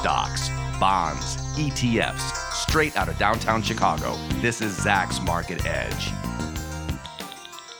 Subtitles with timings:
[0.00, 0.48] stocks,
[0.80, 4.16] bonds, ETFs, straight out of downtown Chicago.
[4.36, 6.10] This is Zacks Market Edge.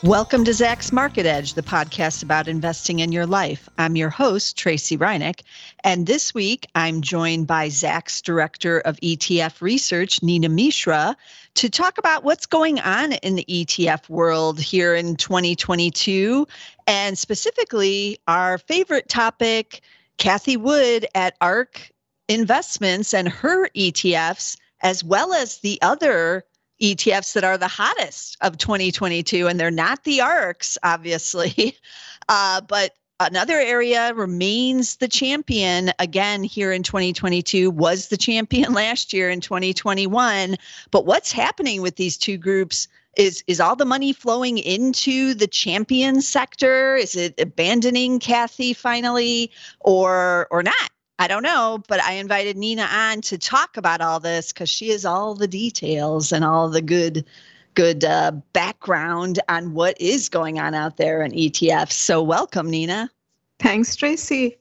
[0.02, 3.70] Welcome to Zacks Market Edge, the podcast about investing in your life.
[3.78, 5.40] I'm your host, Tracey Ryniec,
[5.82, 11.16] and this week I'm joined by Zacks Director of ETF Research, Neena Mishra,
[11.54, 16.46] to talk about what's going on in the ETF world here in 2022,
[16.86, 19.80] and specifically our favorite topic,
[20.18, 21.90] Cathie Wood at ARK
[22.30, 26.44] Investments and her ETFs, as well as the other
[26.80, 31.76] ETFs that are the hottest of 2022, and they're not the ARKs, obviously.
[32.28, 35.90] Uh, but another area remains the champion.
[35.98, 40.56] Again here in 2022 was the champion last year in 2021
[40.92, 45.48] but what's happening with these two groups is is all the money flowing into the
[45.48, 46.94] champion sector?
[46.94, 52.88] Is it abandoning Cathie finally or or not I don't know, but I invited Neena
[52.90, 56.80] on to talk about all this because she has all the details and all the
[56.80, 57.26] good,
[57.74, 61.92] good uh, background on what is going on out there in ETFs.
[61.92, 63.10] So welcome, Neena.
[63.58, 64.56] Thanks, Tracey.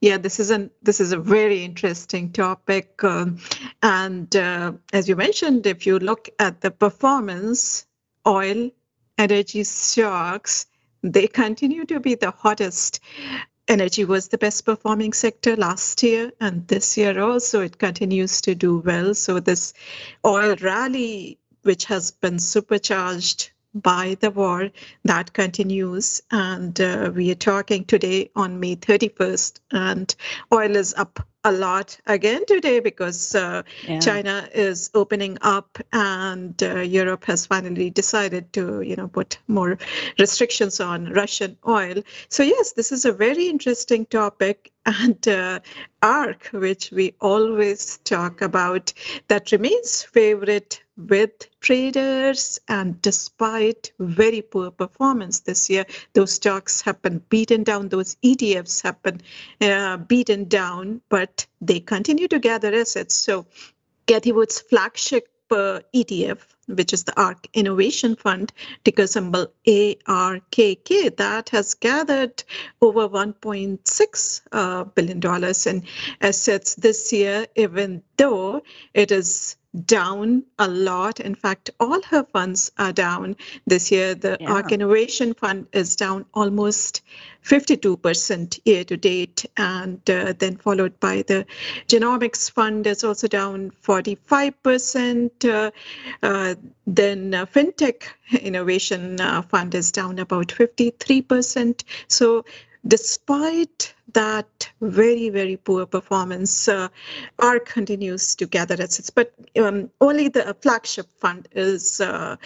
[0.00, 3.38] Yeah, this is an this is a very interesting topic, um,
[3.84, 7.86] and uh, as you mentioned, if you look at the performance,
[8.26, 8.70] oil,
[9.16, 10.66] energy stocks,
[11.02, 13.00] they continue to be the hottest
[13.70, 17.60] energy was the best performing sector last year and this year also.
[17.60, 19.14] It continues to do well.
[19.14, 19.72] So this
[20.26, 24.70] oil rally which has been supercharged by the war
[25.04, 30.14] that continues and uh, we are talking today on may 31st and
[30.52, 33.98] oil is up a lot again today because uh, yeah.
[33.98, 39.78] China is opening up and uh, Europe has finally decided to, you know, put more
[40.18, 42.02] restrictions on Russian oil.
[42.28, 45.60] So yes, this is a very interesting topic and uh,
[46.02, 48.92] ARK, which we always talk about,
[49.28, 52.60] that remains favorite with traders.
[52.68, 58.82] And despite very poor performance this year, those stocks have been beaten down, those ETFs
[58.82, 59.20] have been
[59.60, 63.14] uh, beaten down, but they continue to gather assets.
[63.14, 63.46] So
[64.06, 68.52] Cathie Wood's flagship uh, ETF, which is the ARK Innovation Fund,
[68.84, 72.42] ticker symbol ARKK, that has gathered
[72.80, 75.20] over $1.6 uh, billion
[75.66, 75.84] in
[76.20, 78.62] assets this year, even though
[78.94, 81.20] it is down a lot.
[81.20, 83.36] In fact, all her funds are down
[83.66, 84.14] this year.
[84.14, 84.50] The yeah.
[84.50, 87.02] ARK Innovation Fund is down almost
[87.44, 91.46] 52% year to date, and uh, then followed by the
[91.86, 95.44] Genomics Fund is also down 45%.
[95.44, 95.70] Uh,
[96.22, 96.54] uh,
[96.86, 98.02] then uh, FinTech
[98.40, 101.84] Innovation uh, Fund is down about 53%.
[102.08, 102.44] So
[102.86, 106.88] despite that very, very poor performance, uh,
[107.38, 112.36] ARK continues to gather assets, but um, only the flagship fund is uh,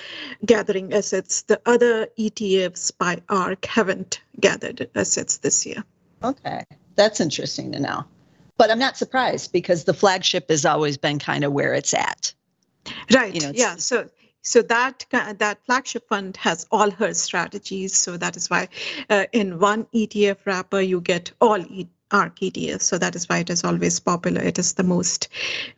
[0.44, 1.42] gathering assets.
[1.42, 5.84] The other ETFs by ARK haven't gathered assets this year.
[6.22, 6.64] Okay,
[6.96, 8.04] that's interesting to know.
[8.56, 12.32] But I'm not surprised because the flagship has always been kind of where it's at.
[13.12, 13.34] Right.
[13.34, 13.76] You know, yeah.
[13.76, 14.08] So
[14.44, 17.96] so that that flagship fund has all her strategies.
[17.96, 18.68] So that is why
[19.10, 22.82] uh, in one ETF wrapper you get all e- ARK ETFs.
[22.82, 24.42] So that is why it is always popular.
[24.42, 25.28] It is the most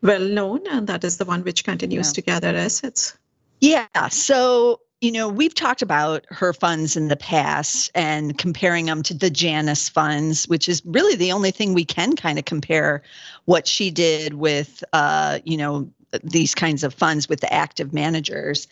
[0.02, 2.14] well known, and that is the one which continues yeah.
[2.14, 3.16] to gather assets.
[3.60, 4.08] Yeah.
[4.10, 9.14] So you know, we've talked about her funds in the past and comparing them to
[9.14, 13.02] the Janus funds, which is really the only thing we can kind of compare
[13.44, 15.90] what she did with, uh, you know,
[16.22, 18.68] these kinds of funds with the active managers.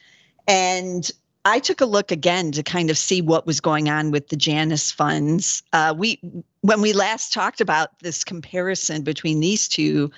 [0.49, 1.11] And
[1.45, 4.37] I took a look again to kind of see what was going on with the
[4.37, 5.63] Janus funds.
[5.75, 6.19] Uh, we,
[6.63, 10.11] when we last talked about this comparison between these two,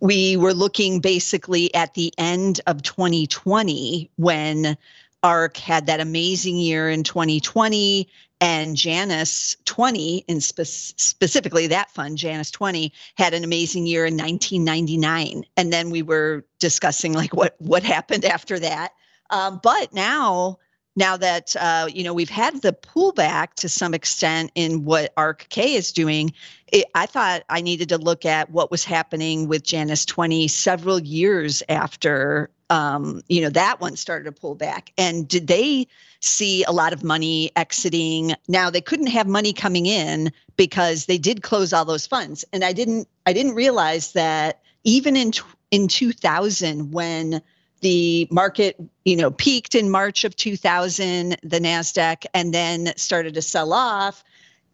[0.00, 4.78] we were looking basically at the end of 2020 when
[5.22, 8.08] ARK had that amazing year in 2020
[8.40, 14.16] and Janus 20 and spe- specifically that fund Janus 20 had an amazing year in
[14.16, 18.92] 1999 and then we were discussing like what what happened after that.
[19.30, 20.58] Um, but now
[20.96, 25.74] now that uh, you know we've had the pullback to some extent in what ARKK
[25.76, 26.32] is doing,
[26.72, 30.98] it, I thought I needed to look at what was happening with Janus 20 several
[30.98, 34.92] years after um, you know that one started to pull back.
[34.96, 35.88] And did they
[36.20, 38.34] see a lot of money exiting?
[38.48, 42.44] Now they couldn't have money coming in because they did close all those funds.
[42.52, 45.32] And I didn't I didn't realize that even in
[45.70, 47.42] in 2000 when
[47.80, 53.42] the market you know peaked in march of 2000 the nasdaq and then started to
[53.42, 54.22] sell off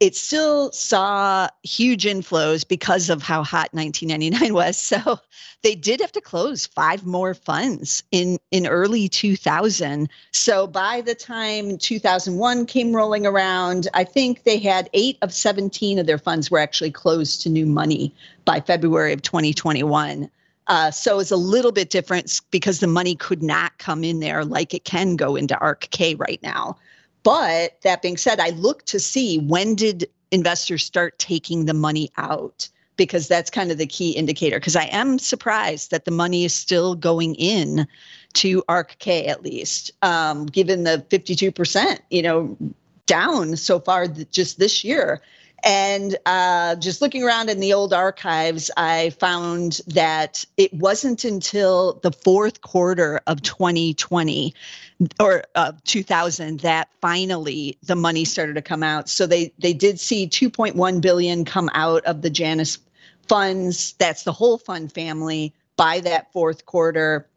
[0.01, 4.77] it still saw huge inflows because of how hot 1999 was.
[4.77, 5.19] So
[5.63, 10.09] they did have to close five more funds in in early 2000.
[10.33, 15.99] So by the time 2001 came rolling around, I think they had 8 of 17
[15.99, 18.15] of their funds were actually closed to new money
[18.45, 20.31] by February of 2021.
[20.69, 24.45] Uh, so it's a little bit different because the money could not come in there
[24.45, 26.77] like it can go into ARKK right now.
[27.27, 32.09] But that being said, I look to see when did investors start taking the money
[32.19, 34.61] out because that's kind of the key indicator.
[34.61, 37.89] Because I am surprised that the money is still going in
[38.35, 42.57] to ARKK at least, um, given the 52%, you know,
[43.07, 45.21] down so far just this year.
[45.67, 51.95] And uh, just looking around in the old archives, I found that it wasn't until
[52.05, 54.55] the fourth quarter of 2020
[55.19, 59.09] or uh, 2000 that finally the money started to come out.
[59.09, 62.79] So they they did see 2.1 billion come out of the Janus
[63.27, 63.95] funds.
[63.99, 67.29] That's the whole fund family by that fourth quarter.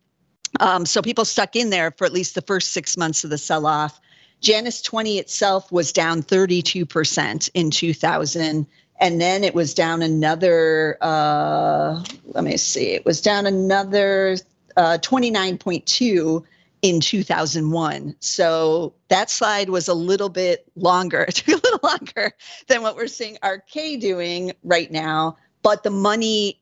[0.59, 3.39] Um, so people stuck in there for at least the first six months of the
[3.39, 3.99] sell off.
[4.41, 8.67] Janus 20 itself was down 32% in 2000.
[9.01, 14.37] And then it was down another, uh, let me see, it was down another
[14.75, 16.43] uh, 29.2
[16.81, 18.15] in 2001.
[18.19, 22.33] So that slide was a little bit longer, it took a little longer
[22.67, 25.37] than what we're seeing ARKK doing right now.
[25.61, 26.58] But the money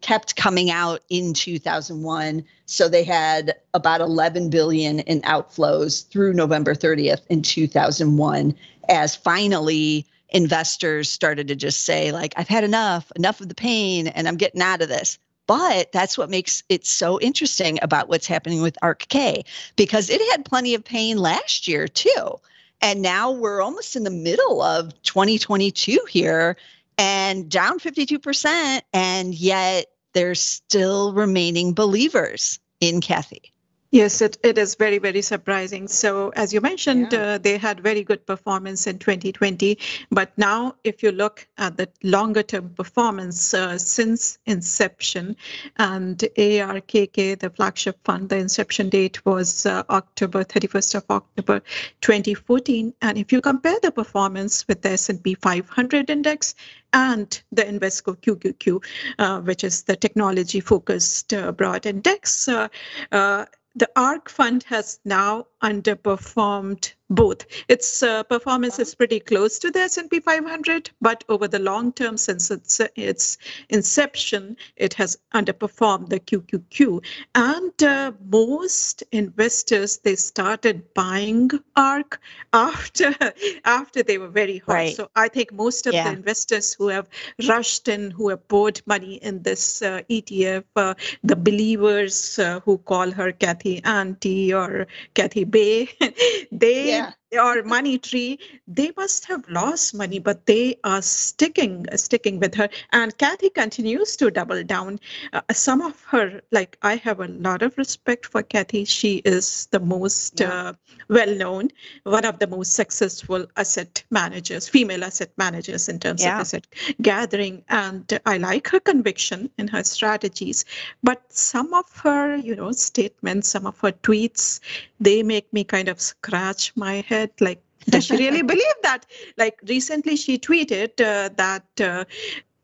[0.00, 6.74] kept coming out in 2001 so they had about 11 billion in outflows through november
[6.74, 8.54] 30th in 2001
[8.88, 14.06] as finally investors started to just say like i've had enough enough of the pain
[14.06, 15.18] and i'm getting out of this
[15.48, 19.44] but that's what makes it so interesting about what's happening with ARKK
[19.76, 22.38] because it had plenty of pain last year too.
[22.82, 26.56] And now we're almost in the middle of 2022 here
[26.98, 28.82] and down 52%.
[28.92, 33.52] And yet there's still remaining believers in Cathie.
[33.90, 35.88] Yes, it, it is very, very surprising.
[35.88, 37.20] So, as you mentioned, yeah.
[37.20, 39.78] uh, they had very good performance in 2020.
[40.10, 45.36] But now, if you look at the longer term performance uh, since inception,
[45.76, 51.62] and ARKK, the flagship fund, the inception date was uh, October 31st of October
[52.02, 52.92] 2014.
[53.00, 56.54] And if you compare the performance with the S&P 500 index
[56.92, 58.84] and the Invesco QQQ,
[59.18, 62.68] uh, which is the technology focused uh, broad index, uh,
[63.12, 63.46] uh
[63.78, 67.46] the ARK fund has now underperformed both.
[67.68, 72.16] Its uh, performance is pretty close to the S&P 500, but over the long term,
[72.16, 73.38] since its its
[73.70, 77.02] inception, it has underperformed the QQQ.
[77.34, 82.20] And uh, most investors they started buying ARK
[82.52, 83.14] after
[83.64, 84.72] after they were very hot.
[84.72, 84.96] Right.
[84.96, 86.04] So I think most of yeah.
[86.04, 87.08] the investors who have
[87.48, 90.94] rushed in, who have poured money in this uh, ETF, uh,
[91.24, 95.88] the believers uh, who call her Cathie Auntie or Cathie Bay,
[96.52, 101.86] they yeah yeah or money tree they must have lost money but they are sticking
[101.96, 102.68] sticking with her.
[102.92, 104.98] And Cathie continues to double down.
[105.32, 108.86] Uh, some of her like i have a lot of respect for Cathie.
[108.86, 110.52] She is the most yeah.
[110.52, 110.72] uh,
[111.08, 111.70] well known
[112.04, 116.36] one of the most successful asset managers female asset managers in terms yeah.
[116.36, 116.66] of asset
[117.02, 117.62] gathering.
[117.68, 120.64] And i like her conviction in her strategies.
[121.02, 124.60] But some of her you know statements some of her tweets
[125.00, 129.06] they make me kind of scratch my head like does she really believe that?
[129.36, 132.04] Like recently she tweeted uh, that uh,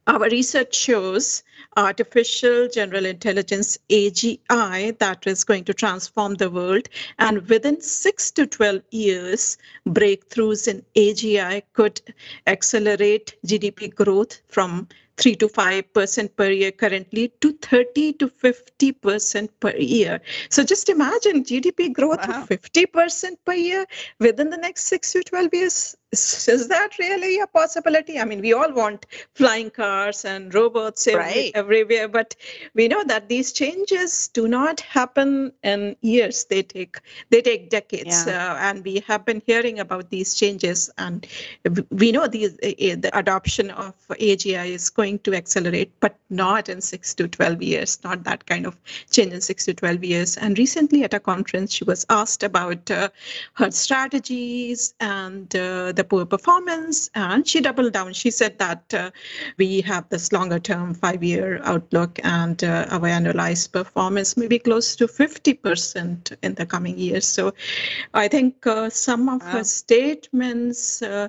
[0.07, 1.43] our research shows
[1.77, 8.47] artificial general intelligence agi that is going to transform the world and within 6 to
[8.47, 9.57] 12 years
[9.89, 12.01] breakthroughs in agi could
[12.47, 19.77] accelerate gdp growth from 3 to 5% per year currently to 30 to 50% per
[19.77, 20.21] year.
[20.51, 22.43] So just imagine GDP growth wow.
[22.43, 23.87] of 50% per year
[24.21, 25.97] within the next 6 to 12 years
[26.49, 28.19] is that really a possibility?
[28.19, 31.51] I mean, we all want flying cars and robots right.
[31.55, 32.35] everywhere, but
[32.75, 36.45] we know that these changes do not happen in years.
[36.45, 36.99] They take
[37.31, 38.53] they take decades, yeah.
[38.53, 41.27] uh, and we have been hearing about these changes, and
[41.91, 46.81] we know these uh, the adoption of AGI is going to accelerate, but not in
[46.81, 47.99] six to twelve years.
[48.05, 48.77] Not that kind of
[49.11, 50.37] change in six to twelve years.
[50.37, 53.09] And recently, at a conference, she was asked about uh,
[53.55, 57.11] her strategies and uh, the poor performance.
[57.15, 58.13] And she doubled down.
[58.13, 59.11] She said that uh,
[59.59, 64.59] we have this longer term five year outlook and uh, our annualized performance may be
[64.59, 67.27] close to 50% in the coming years.
[67.27, 67.55] So
[68.13, 69.51] I think uh, some of wow.
[69.53, 71.29] her statements uh,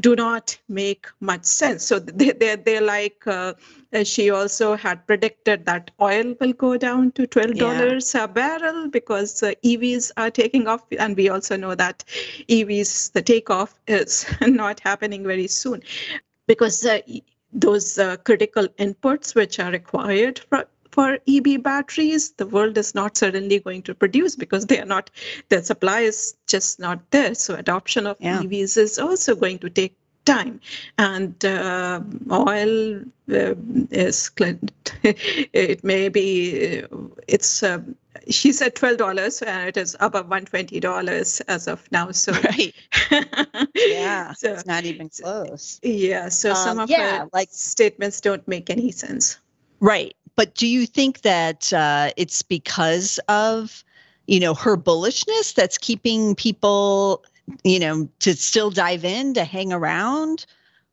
[0.00, 1.84] do not make much sense.
[1.84, 3.54] So they, they're, they're like, uh,
[4.02, 8.24] she also had predicted that oil will go down to $12 yeah.
[8.24, 10.84] a barrel because uh, EVs are taking off.
[10.98, 12.04] And we also know that
[12.48, 15.82] EVs, the takeoff is not happening very soon
[16.46, 17.00] because uh,
[17.52, 23.16] those uh, critical inputs which are required for, for EV batteries, the world is not
[23.16, 25.10] suddenly going to produce because they are not,
[25.48, 27.34] the supply is just not there.
[27.34, 28.40] So adoption of yeah.
[28.40, 30.60] EVs is also going to take time.
[30.96, 33.54] And uh, oil uh,
[33.90, 34.30] is,
[35.02, 36.84] it may be,
[37.26, 37.80] it's, uh,
[38.30, 42.12] she said $12 and it is above $120 as of now.
[42.12, 42.72] So, right.
[43.74, 45.80] yeah, so, it's not even close.
[45.82, 46.28] Yeah.
[46.28, 49.40] So um, some of yeah, like statements don't make any sense.
[49.80, 53.84] Right but do you think that uh, it's because of
[54.26, 57.24] you know her bullishness that's keeping people
[57.62, 60.46] you know to still dive in to hang around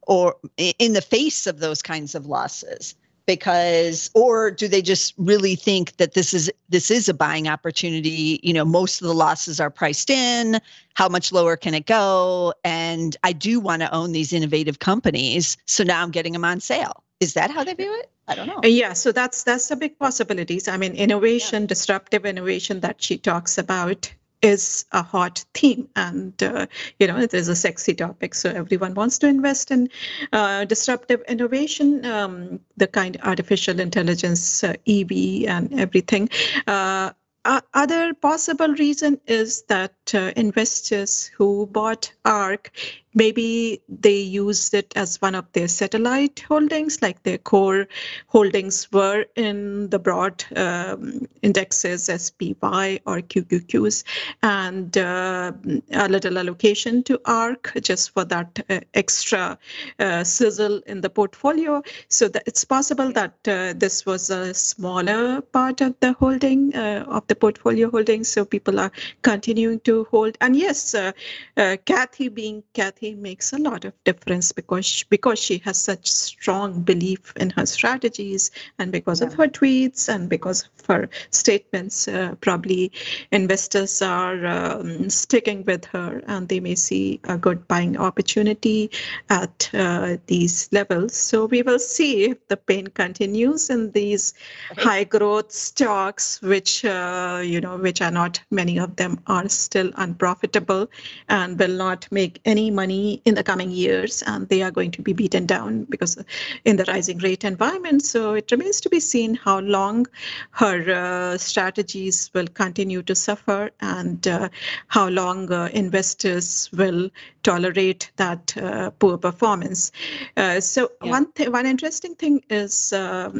[0.07, 2.95] or in the face of those kinds of losses?
[3.27, 8.39] Because or do they just really think that this is this is a buying opportunity?
[8.43, 10.59] You know most of the losses are priced in.
[10.95, 12.53] How much lower can it go?
[12.63, 16.59] And i do want to own these innovative companies so now i'm getting them on
[16.59, 17.03] sale.
[17.19, 18.61] Is that how they view it I don't know.
[18.63, 20.67] Yeah, so that's that's a big possibilities.
[20.67, 21.67] I mean, innovation, yeah.
[21.67, 24.11] disruptive innovation that she talks about
[24.41, 26.65] is a hot theme and uh,
[26.99, 29.87] you know it is a sexy topic so everyone wants to invest in
[30.33, 35.11] uh, disruptive innovation um, the kind of artificial intelligence uh, ev
[35.47, 36.27] and everything
[36.65, 37.11] uh,
[37.45, 42.71] other possible reason is that uh, investors who bought ARK
[43.13, 47.87] maybe they used it as one of their satellite holdings, like their core
[48.27, 54.03] holdings were in the broad um, indexes SPY or QQQs,
[54.43, 55.51] and uh,
[55.91, 59.57] a little allocation to ARK just for that uh, extra
[59.99, 61.81] uh, sizzle in the portfolio.
[62.07, 67.05] So that it's possible that uh, this was a smaller part of the holding uh,
[67.07, 68.23] of the portfolio holding.
[68.23, 68.91] So people are
[69.21, 70.37] continuing to hold.
[70.41, 71.11] And yes, uh,
[71.57, 76.05] Cathie being Cathie he makes a lot of difference because she, because she has such
[76.05, 79.27] strong belief in her strategies and because yeah.
[79.27, 82.91] of her tweets and because of her statements uh, probably
[83.31, 88.91] investors are um, sticking with her and they may see a good buying opportunity
[89.31, 94.35] at uh, these levels so we will see if the pain continues in these
[94.77, 99.89] high growth stocks which uh, you know which are not many of them are still
[99.95, 100.87] unprofitable
[101.29, 104.91] and will not make any money money in the coming years, and they are going
[104.91, 106.17] to be beaten down because
[106.65, 108.03] in the rising rate environment.
[108.03, 110.07] So it remains to be seen how long
[110.51, 114.49] her uh, strategies will continue to suffer and uh,
[114.87, 117.09] how long uh, investors will
[117.43, 119.91] tolerate that uh, poor performance.
[120.37, 121.11] Uh, so yeah.
[121.11, 123.33] one th- one interesting thing is um,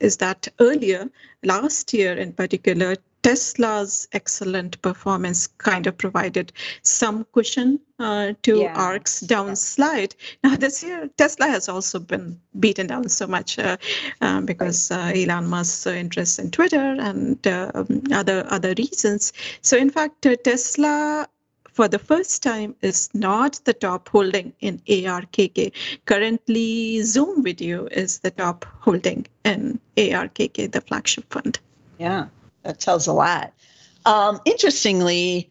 [0.00, 1.10] is that earlier
[1.42, 8.74] last year in particular Tesla's excellent performance kind of provided some cushion uh, to yeah.
[8.74, 10.14] ARK's downslide.
[10.44, 13.76] Now, this year, Tesla has also been beaten down so much uh,
[14.22, 19.32] uh, because uh, Elon Musk's interest in Twitter and um, other other reasons.
[19.60, 21.28] So, in fact, uh, Tesla
[21.68, 25.72] for the first time is not the top holding in ARKK.
[26.06, 31.58] Currently, Zoom Video is the top holding in ARKK, the flagship fund.
[31.98, 32.26] Yeah
[32.62, 33.52] that tells a lot.
[34.06, 35.50] Um, interestingly,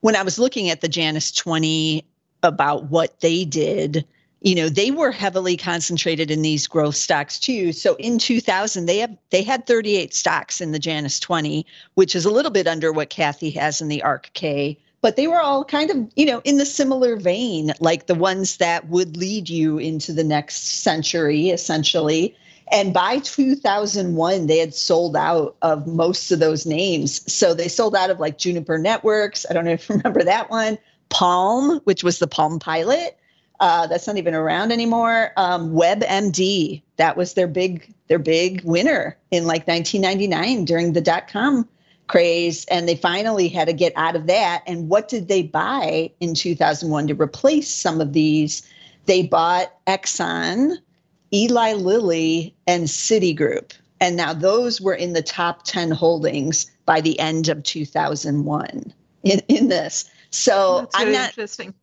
[0.00, 2.04] when I was looking at the Janus 20
[2.42, 4.04] about what they did,
[4.40, 7.72] you know, they were heavily concentrated in these growth stocks too.
[7.72, 12.24] So in 2000, they have they had 38 stocks in the Janus 20, which is
[12.24, 14.78] a little bit under what Cathie has in the ARKK.
[15.02, 18.58] But they were all kind of, you know, in the similar vein, like the ones
[18.58, 22.36] that would lead you into the next century, essentially.
[22.72, 27.32] And by 2001, they had sold out of most of those names.
[27.32, 29.44] So they sold out of like Juniper Networks.
[29.50, 30.78] I don't know if you remember that one.
[31.08, 33.18] Palm, which was the Palm Pilot.
[33.58, 35.32] Uh, that's not even around anymore.
[35.36, 41.28] Um, WebMD, that was their big their big winner in like 1999 during the dot
[41.28, 41.68] com
[42.06, 44.62] craze, and they finally had to get out of that.
[44.66, 48.68] And what did they buy in 2001 to replace some of these?
[49.06, 50.76] They bought Exxon,
[51.32, 53.72] Eli Lilly, and Citigroup.
[54.00, 59.40] And now those were in the top 10 holdings by the end of 2001 in,
[59.48, 60.10] in this.
[60.30, 61.74] So That's I'm not interesting.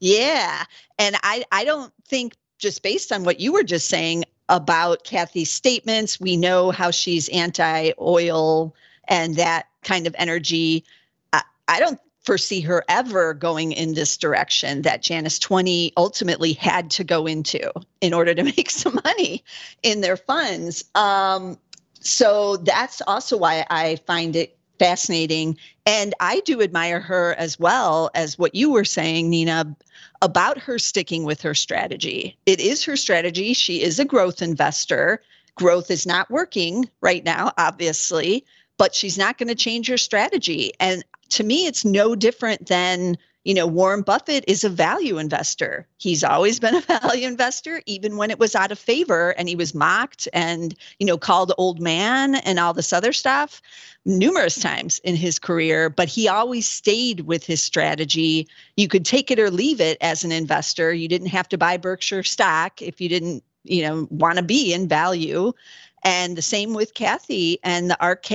[0.00, 0.64] Yeah.
[0.98, 5.50] And I, I don't think just based on what you were just saying about Cathie's
[5.50, 8.74] statements, we know how she's anti oil
[9.08, 10.84] and that kind of energy.
[11.32, 16.90] I, I don't foresee her ever going in this direction that Janus 20 ultimately had
[16.90, 19.42] to go into in order to make some money
[19.82, 20.84] in their funds.
[20.96, 21.56] Um,
[22.00, 25.56] so that's also why I find it fascinating.
[25.86, 29.74] And I do admire her as well as what you were saying, Neena,
[30.20, 32.36] about her sticking with her strategy.
[32.44, 33.54] It is her strategy.
[33.54, 35.22] She is a growth investor.
[35.54, 38.44] Growth is not working right now, obviously,
[38.76, 40.72] but she's not going to change her strategy.
[40.80, 43.16] And to me, it's no different than
[43.46, 45.86] you know, Warren Buffett is a value investor.
[45.98, 49.54] He's always been a value investor, even when it was out of favor and he
[49.54, 53.62] was mocked and, you know, called old man and all this other stuff
[54.04, 55.88] numerous times in his career.
[55.88, 58.48] But he always stayed with his strategy.
[58.76, 60.92] You could take it or leave it as an investor.
[60.92, 64.74] You didn't have to buy Berkshire stock if you didn't, you know, want to be
[64.74, 65.52] in value.
[66.04, 68.30] And the same with Cathie and the RK.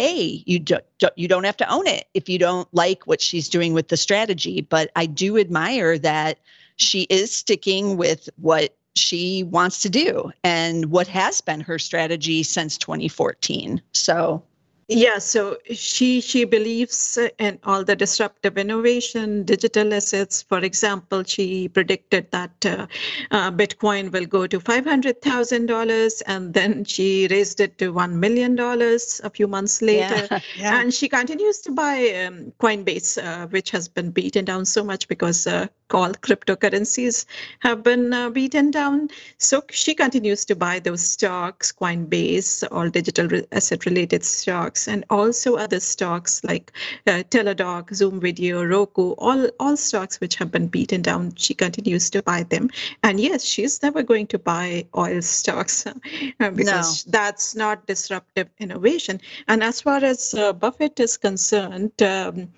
[0.48, 3.48] You do, not you don't have to own it if you don't like what she's
[3.48, 4.62] doing with the strategy.
[4.62, 6.40] But I do admire that
[6.76, 12.44] she is sticking with what she wants to do and what has been her strategy
[12.44, 13.82] since 2014.
[13.94, 14.44] So
[14.92, 20.42] yeah, so she she believes in all the disruptive innovation, digital assets.
[20.42, 22.88] For example, she predicted that uh,
[23.32, 27.94] uh, Bitcoin will go to five hundred thousand dollars, and then she raised it to
[27.94, 30.28] one million dollars a few months later.
[30.30, 30.82] Yeah, yeah.
[30.82, 35.08] And she continues to buy um, Coinbase, uh, which has been beaten down so much
[35.08, 35.48] because
[35.94, 37.26] uh, all cryptocurrencies
[37.60, 39.10] have been uh, beaten down.
[39.38, 45.06] So she continues to buy those stocks, Coinbase, all digital re- asset related stocks, and
[45.10, 46.72] also other stocks like
[47.08, 51.36] uh, Teladoc, Zoom Video, Roku, all, all stocks which have been beaten down.
[51.36, 52.70] She continues to buy them.
[53.04, 55.86] And yes, she's never going to buy oil stocks
[56.40, 57.12] uh, because no.
[57.12, 59.20] that's not disruptive innovation.
[59.48, 62.50] And as far as uh, Buffett is concerned, um,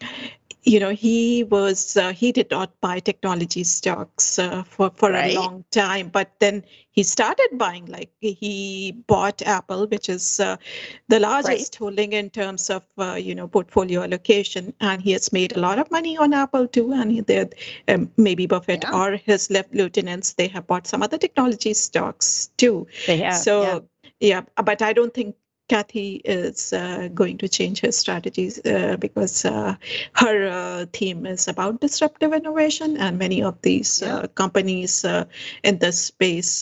[0.63, 5.35] you know he was uh, he did not buy technology stocks uh, for for right.
[5.35, 10.55] a long time but then he started buying like he bought apple which is uh,
[11.09, 11.75] the largest right.
[11.75, 15.79] holding in terms of uh, you know portfolio allocation and he has made a lot
[15.79, 17.23] of money on apple too and he,
[17.87, 18.95] um, maybe buffett yeah.
[18.95, 23.61] or his left lieutenants they have bought some other technology stocks too they have so
[23.61, 23.79] yeah.
[24.19, 25.35] yeah but i don't think
[25.69, 29.75] Cathie is uh, going to change her strategies uh, because uh,
[30.13, 34.27] her uh, theme is about disruptive innovation, and many of these uh, yeah.
[34.35, 35.25] companies uh,
[35.63, 36.61] in this space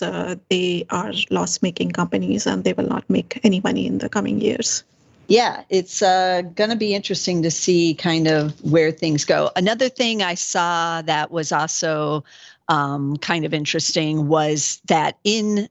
[0.50, 4.84] they are loss-making companies, and they will not make any money in the coming years.
[5.28, 9.50] Yeah, it's going to be interesting to see kind of where things go.
[9.56, 12.24] Another thing I saw that was also
[12.68, 15.70] um, kind of interesting was that in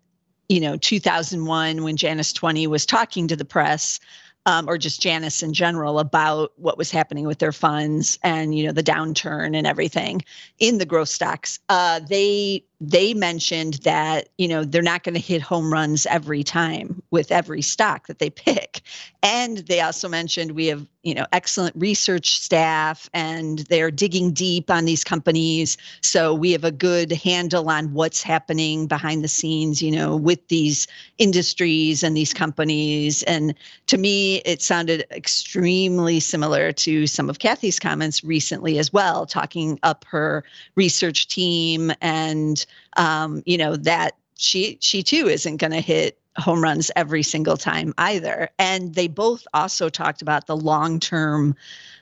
[0.51, 4.01] you know 2001 when Janus 20 was talking to the press
[4.47, 8.67] um, or just Janus in general about what was happening with their funds and you
[8.67, 10.23] know the downturn and everything
[10.59, 11.61] in the growth stocks.
[11.69, 16.43] Uh, they they mentioned that you know they're not going to hit home runs every
[16.43, 18.83] time with every stock that they pick,
[19.23, 24.71] and they also mentioned we have you know excellent research staff and they're digging deep
[24.71, 25.77] on these companies.
[26.03, 30.47] So we have a good handle on what's happening behind the scenes you know with
[30.49, 30.87] these
[31.19, 33.23] industries and these companies.
[33.25, 33.55] And
[33.87, 39.79] to me it sounded extremely similar to some of Cathie's comments recently as well talking
[39.83, 40.45] up her
[40.77, 42.65] research team and
[42.97, 47.57] um, you know that she she too isn't going to hit home runs every single
[47.57, 48.49] time either.
[48.59, 51.55] And they both also talked about the long term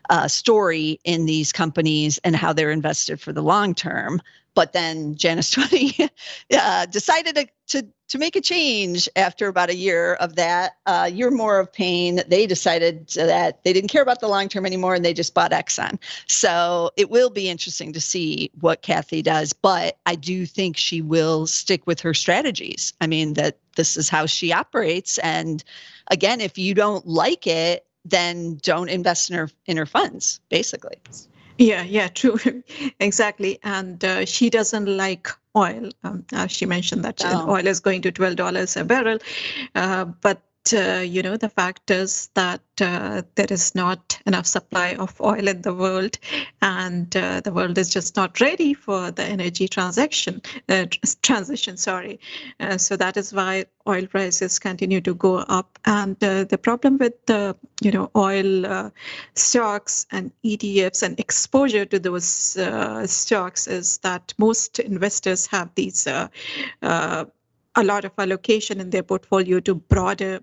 [0.08, 4.20] uh, story in these companies and how they're invested for the long term.
[4.54, 6.10] But then Janus 20
[6.52, 11.08] uh, decided to, to, to, make a change after about a year of that, uh,
[11.12, 12.22] year more of pain.
[12.26, 15.52] They decided that they didn't care about the long term anymore and they just bought
[15.52, 15.98] Exxon.
[16.26, 19.52] So it will be interesting to see what Cathie does.
[19.52, 22.92] But I do think she will stick with her strategies.
[23.00, 25.18] I mean, that this is how she operates.
[25.18, 25.62] And
[26.10, 31.00] again, if you don't like it, then don't invest in her in her funds, basically.
[31.58, 32.38] Yeah, yeah, true,
[33.00, 33.58] exactly.
[33.64, 35.90] And uh, she doesn't like oil.
[36.04, 37.50] Um, she mentioned that oh.
[37.50, 39.18] oil is going to twelve dollars a barrel,
[39.74, 44.94] uh, but uh, you know, the fact is that uh, there is not enough supply
[44.94, 46.18] of oil in the world,
[46.62, 50.86] and uh, the world is just not ready for the energy transaction uh,
[51.22, 51.76] transition.
[51.76, 52.20] Sorry,
[52.60, 55.78] uh, so that is why oil prices continue to go up.
[55.84, 58.92] And uh, the problem with the you know oil
[59.34, 62.56] stocks and ETFs and exposure to those
[63.06, 66.06] stocks is that most investors have these
[67.78, 70.40] a lot of allocation in their portfolio to broader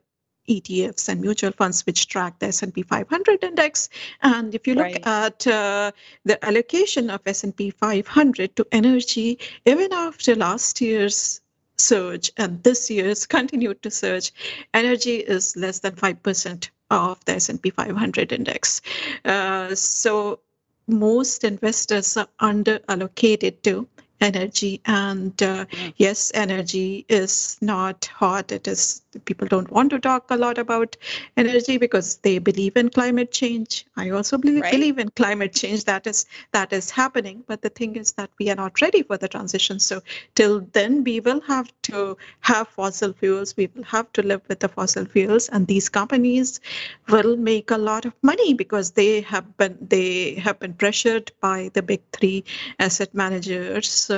[0.47, 3.89] ETFs and mutual funds which track the S&P 500 index.
[4.21, 5.07] And if you look right.
[5.07, 5.91] at uh,
[6.23, 11.41] the allocation of S&P 500 to energy, even after last year's
[11.77, 14.33] surge and this year's continued to surge,
[14.73, 18.81] energy is less than 5% of the S&P 500 index.
[19.23, 20.39] Uh, so
[20.87, 23.87] most investors are under allocated to
[24.29, 25.89] energy and uh, yeah.
[26.05, 30.97] yes energy is not hot it is people don't want to talk a lot about
[31.37, 33.85] energy because they believe in climate change.
[33.95, 34.71] I also believe, right.
[34.71, 35.85] believe in climate change.
[35.85, 37.43] That is that is happening.
[37.47, 39.79] But the thing is that we are not ready for the transition.
[39.79, 40.01] So
[40.35, 43.55] till then we will have to have fossil fuels.
[43.55, 45.47] We will have to live with the fossil fuels.
[45.49, 46.59] And these companies
[47.07, 51.71] will make a lot of money because they have been they have been pressured by
[51.73, 52.43] the big three
[52.79, 54.14] asset managers uh,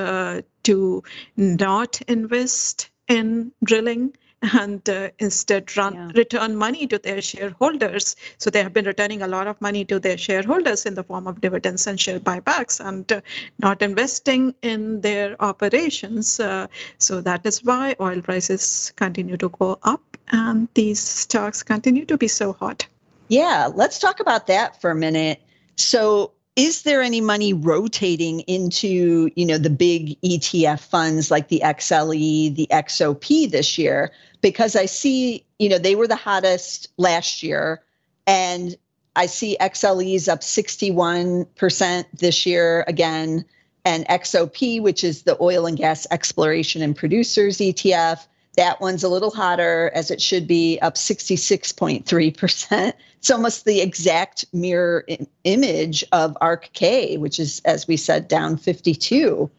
[0.64, 1.02] to
[1.36, 4.12] not invest in drilling
[4.54, 6.10] and uh, instead run, yeah.
[6.14, 8.14] return money to their shareholders.
[8.38, 11.26] So they have been returning a lot of money to their shareholders in the form
[11.26, 13.20] of dividends and share buybacks and uh,
[13.58, 16.38] not investing in their operations.
[16.38, 16.66] Uh,
[16.98, 22.16] so that is why oil prices continue to go up and these stocks continue to
[22.16, 22.86] be so hot.
[23.28, 25.42] Yeah, let's talk about that for a minute.
[25.76, 31.62] So is there any money rotating into you know the big ETF funds like the
[31.64, 34.10] XLE, the XOP this year?
[34.40, 37.80] Because I see you know they were the hottest last year,
[38.26, 38.76] and
[39.14, 43.44] I see XLEs up 61% this year again,
[43.84, 48.26] and XOP, which is the oil and gas exploration and producers ETF,
[48.58, 52.92] that one's a little hotter as it should be, up 66.3%.
[53.18, 55.04] It's almost the exact mirror
[55.42, 59.50] image of ARKK, which is, as we said, down 52.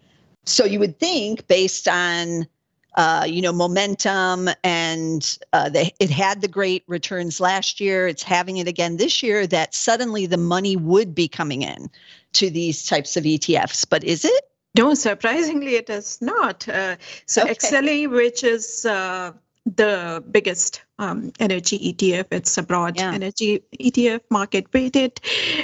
[0.46, 2.48] So you would think, based on
[2.96, 8.58] uh, you know momentum, and uh, it had the great returns last year, it's having
[8.58, 11.90] it again this year, that suddenly the money would be coming in
[12.34, 13.86] to these types of ETFs.
[13.90, 14.49] But is it?
[14.78, 16.68] No, surprisingly, it is not.
[16.68, 17.54] Uh, so okay.
[17.56, 19.32] XLE, which is uh,
[19.66, 22.28] the biggest um, energy ETF.
[22.32, 23.14] It's a broad yeah.
[23.14, 25.20] energy ETF, market weighted,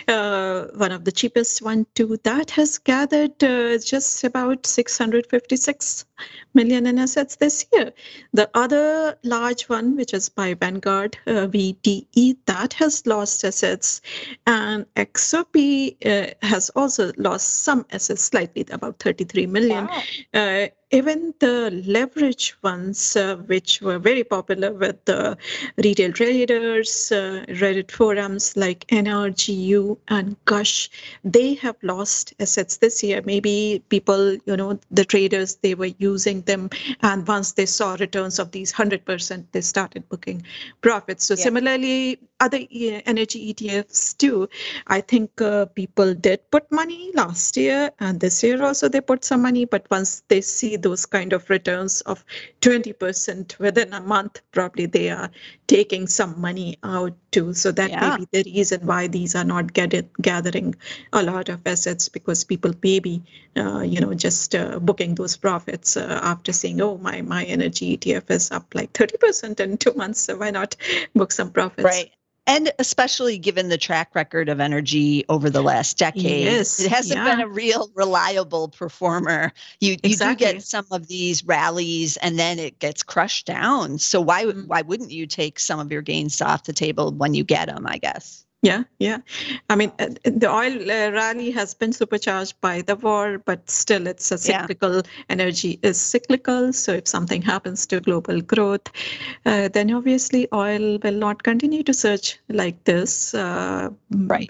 [0.07, 2.17] uh, one of the cheapest one too.
[2.23, 6.05] That has gathered uh, just about 656
[6.53, 7.91] million in assets this year.
[8.33, 14.01] The other large one, which is by Vanguard uh, VDE, that has lost assets,
[14.47, 19.87] and XOP uh, has also lost some assets, slightly about 33 million.
[19.87, 20.01] Wow
[20.33, 25.24] uh, even the leverage ones, uh, which were very popular with the
[25.77, 30.89] retail traders, uh, Reddit forums like NRGU and Gush,
[31.23, 33.21] they have lost assets this year.
[33.25, 36.69] Maybe people, you know, the traders, they were using them.
[37.01, 40.43] And once they saw returns of these 100%, they started booking
[40.81, 41.25] profits.
[41.25, 41.43] So yeah.
[41.43, 42.59] similarly, other
[43.05, 44.47] energy ETFs too.
[44.87, 49.25] I think uh, people did put money last year and this year also they put
[49.25, 49.65] some money.
[49.65, 52.23] But once they see those kind of returns of
[52.61, 55.31] 20% within a month, probably they are
[55.67, 57.53] taking some money out too.
[57.53, 58.17] So that yeah.
[58.17, 60.75] may be the reason why these are not get it, gathering
[61.13, 63.23] a lot of assets because people may be,
[63.57, 67.97] uh, you know, just uh, booking those profits uh, after saying, oh, my, my energy
[67.97, 70.21] ETF is up like 30% in two months.
[70.21, 70.75] So why not
[71.15, 71.83] book some profits?
[71.83, 72.11] Right
[72.47, 77.17] and especially given the track record of energy over the last decade yes, it hasn't
[77.17, 77.35] yeah.
[77.35, 82.59] been a real reliable performer you, you do get some of these rallies and then
[82.59, 84.61] it gets crushed down so why mm-hmm.
[84.61, 87.85] why wouldn't you take some of your gains off the table when you get them
[87.87, 89.19] i guess yeah, yeah.
[89.69, 94.07] I mean, uh, the oil uh, rally has been supercharged by the war, but still
[94.07, 94.95] it's a cyclical.
[94.95, 95.01] Yeah.
[95.29, 96.73] Energy is cyclical.
[96.73, 98.89] So if something happens to global growth,
[99.45, 103.35] uh, then obviously oil will not continue to surge like this.
[103.35, 104.49] Uh, right.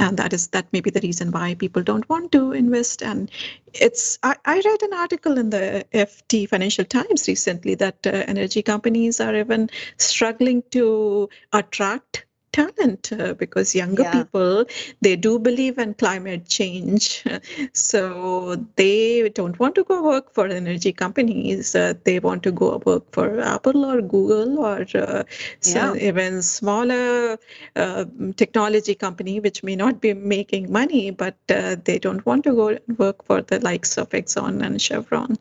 [0.00, 3.00] And that is that may be the reason why people don't want to invest.
[3.00, 3.30] And
[3.74, 8.62] it's I, I read an article in the FT Financial Times recently that uh, energy
[8.62, 14.12] companies are even struggling to attract talent uh, because younger yeah.
[14.12, 14.64] people
[15.00, 17.24] they do believe in climate change
[17.72, 22.80] so they don't want to go work for energy companies uh, they want to go
[22.86, 25.22] work for apple or google or uh,
[25.64, 25.94] yeah.
[25.94, 27.38] even smaller
[27.76, 28.04] uh,
[28.36, 32.78] technology company which may not be making money but uh, they don't want to go
[32.96, 35.36] work for the likes of exxon and chevron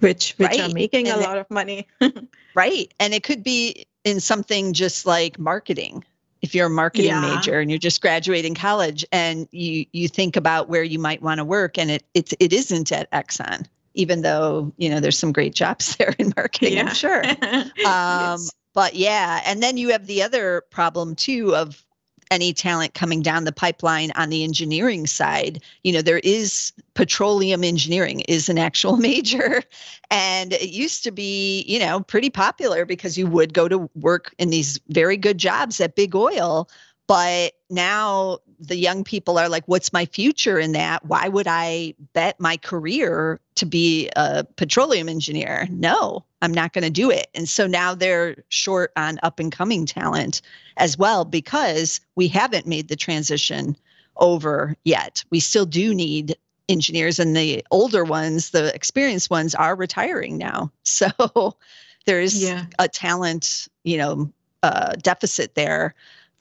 [0.00, 0.60] which which right.
[0.60, 1.86] are making and a lot of money
[2.54, 6.04] right and it could be in something just like marketing
[6.42, 7.20] if you're a marketing yeah.
[7.36, 11.38] major and you're just graduating college and you you think about where you might want
[11.38, 15.32] to work and it it's it isn't at Exxon even though you know there's some
[15.32, 16.82] great jobs there in marketing yeah.
[16.82, 18.50] I'm sure um, yes.
[18.74, 21.84] but yeah, and then you have the other problem too of
[22.30, 25.62] any talent coming down the pipeline on the engineering side.
[25.82, 29.62] You know there is petroleum engineering is an actual major.
[30.10, 34.34] And it used to be you know pretty popular because you would go to work
[34.38, 36.68] in these very good jobs at big oil.
[37.06, 41.04] But now the young people are like what's my future in that?
[41.04, 45.66] Why would i bet my career to be a petroleum engineer?
[45.70, 47.28] No i'm not going to do it.
[47.34, 50.40] And so now they're short on up and coming talent
[50.76, 53.76] as well because we haven't made the transition
[54.16, 55.24] over yet.
[55.30, 56.36] We still do need
[56.68, 60.70] engineers and the older ones the experienced ones are retiring now.
[60.84, 61.56] So
[62.06, 62.64] there's yeah.
[62.78, 65.94] a talent you know uh, deficit there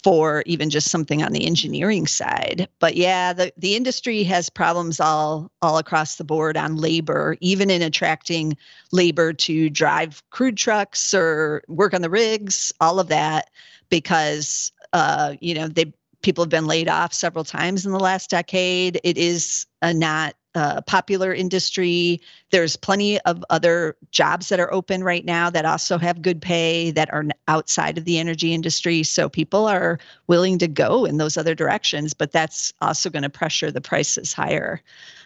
[0.04, 2.68] for even just something on the engineering side.
[2.80, 7.70] But yeah, the, the industry has problems all all across the board on labor, even
[7.70, 8.56] in attracting
[8.92, 13.50] labor to drive crude trucks or work on the rigs, all of that,
[13.90, 18.30] because uh, you know, they people have been laid off several times in the last
[18.30, 19.00] decade.
[19.04, 22.20] It is a not uh, popular industry.
[22.50, 26.90] There's plenty of other jobs that are open right now that also have good pay
[26.92, 29.04] that are outside of the energy industry.
[29.04, 33.30] So people are willing to go in those other directions, but that's also going to
[33.30, 34.82] pressure the prices higher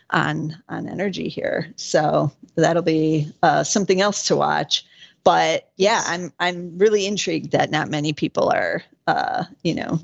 [0.09, 1.71] on on energy here.
[1.77, 4.85] So that'll be uh, something else to watch.
[5.23, 9.97] But yeah, I'm I'm really intrigued that not many people are uh, you know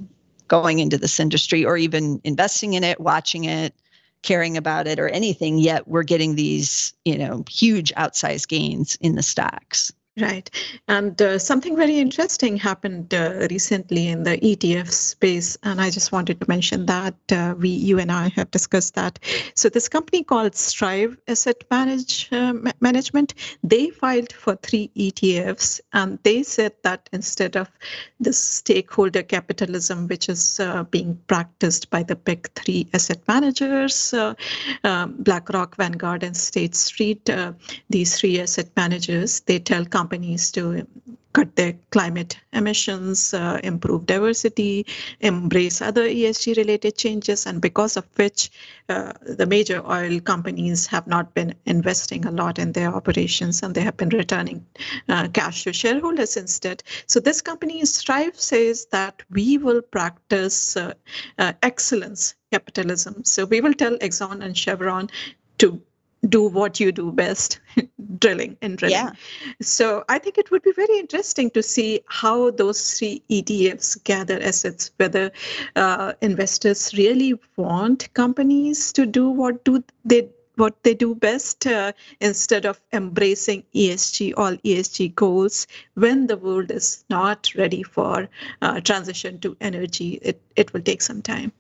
[0.48, 3.74] going into this industry or even investing in it, watching it
[4.24, 9.16] caring about it or anything yet we're getting these you know huge outsized gains in
[9.16, 10.50] the stocks Right.
[10.88, 15.60] And uh, something very interesting happened uh, recently in the ETF space.
[15.62, 19.20] And I just wanted to mention that uh, we, you and I have discussed that.
[19.54, 25.82] So this company called Strive Asset Manage, uh, Management, they filed for three ETFs.
[25.94, 27.70] And they said that instead of
[28.20, 34.34] the stakeholder capitalism, which is uh, being practiced by the big three asset managers, uh,
[34.84, 37.30] um, BlackRock, Vanguard, and State Street,
[37.92, 40.88] these three asset managers, they tell companies companies to
[41.34, 44.86] cut their climate emissions, uh, improve diversity,
[45.20, 48.50] embrace other ESG related changes, and because of which
[48.88, 53.76] uh, the major oil companies have not been investing a lot in their operations and
[53.76, 54.66] they have been returning
[55.10, 56.82] uh, cash to shareholders instead.
[57.08, 60.94] So this company, Strive, says that we will practice uh,
[61.38, 63.26] uh, excellence capitalism.
[63.26, 65.10] So we will tell Exxon and Chevron
[65.58, 65.82] to
[66.30, 67.60] do what you do best
[68.20, 69.12] drilling and drilling yeah.
[69.62, 74.42] so i think it would be very interesting to see how those three etfs gather
[74.42, 75.32] assets whether
[75.76, 80.28] uh, investors really want companies to do what do they
[80.58, 86.72] what they do best uh, instead of embracing ESG, all ESG goals when the world
[86.72, 88.28] is not ready for
[88.62, 90.20] uh, transition to energy.
[90.22, 91.52] It, it will take some time.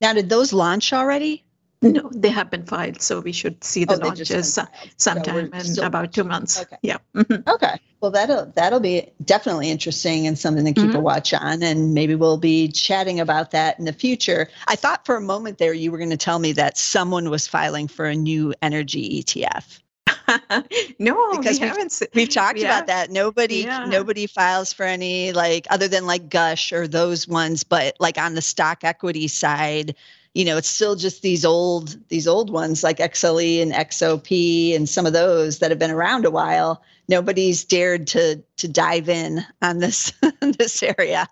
[0.00, 1.44] Now, did those launch already?
[1.82, 4.58] No, they have been filed, so we should see the oh, launches
[4.96, 6.62] sometime so in about two months.
[6.62, 6.76] Okay.
[6.82, 6.96] Yeah.
[7.14, 7.48] Mm-hmm.
[7.48, 7.78] Okay.
[8.00, 10.96] Well, that'll that'll be definitely interesting and something to keep mm-hmm.
[10.96, 14.48] a watch on, and maybe we'll be chatting about that in the future.
[14.68, 17.46] I thought for a moment there you were going to tell me that someone was
[17.46, 19.80] filing for a new energy ETF.
[20.98, 22.02] no, because we haven't.
[22.14, 22.66] We've talked yeah.
[22.66, 23.10] about that.
[23.10, 23.84] Nobody, yeah.
[23.84, 28.34] nobody files for any like other than like Gush or those ones, but like on
[28.34, 29.94] the stock equity side,
[30.36, 34.86] you know it's still just these old these old ones like xle and xop and
[34.86, 36.82] some of those that have been around a while.
[37.08, 40.12] Nobody's dared to to dive in on this
[40.58, 41.26] this area.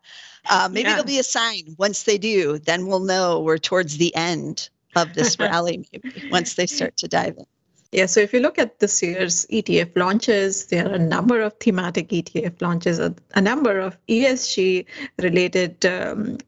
[0.48, 0.94] Uh, maybe yeah.
[0.94, 5.12] it'll be a sign once they do then we'll know we're towards the end of
[5.12, 7.46] this rally maybe once they start to dive in.
[7.92, 11.52] Yeah, so if you look at this year's ETF launches, there are a number of
[11.60, 14.84] thematic ETF launches, a, a number of ESG
[15.20, 16.38] related um,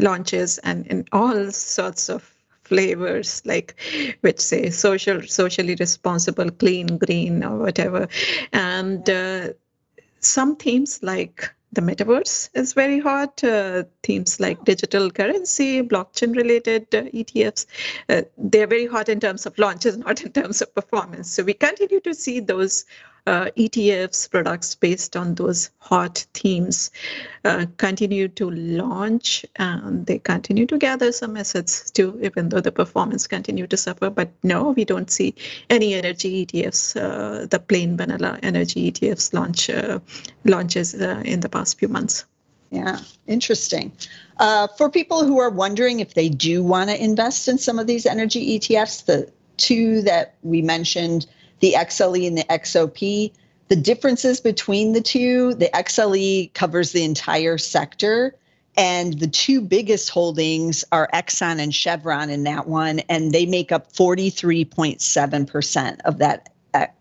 [0.00, 3.74] launches and in all sorts of flavors like
[4.20, 8.08] which say social socially responsible clean green or whatever
[8.52, 9.48] and uh,
[10.20, 13.42] some themes like the metaverse is very hot.
[13.42, 17.66] Uh, themes like digital currency, blockchain related uh, ETFs,
[18.10, 21.30] uh, they're very hot in terms of launches, not in terms of performance.
[21.30, 22.84] So we continue to see those
[23.26, 26.90] uh, ETFs products based on those hot themes
[27.44, 32.72] uh, continue to launch and they continue to gather some assets too, even though the
[32.72, 34.10] performance continue to suffer.
[34.10, 35.34] But no, we don't see
[35.70, 40.00] any energy ETFs, uh, the plain vanilla energy ETFs launch uh,
[40.44, 42.24] launches uh, in the past few months.
[42.70, 43.92] Yeah, interesting.
[44.38, 47.86] Uh, for people who are wondering if they do want to invest in some of
[47.86, 51.26] these energy ETFs, the two that we mentioned
[51.62, 53.32] the XLE and the XOP.
[53.68, 58.34] the differences between the two, the XLE covers the entire sector.
[58.76, 63.72] And the two biggest holdings are Exxon and Chevron in that one, and they make
[63.72, 66.48] up 43.7% of that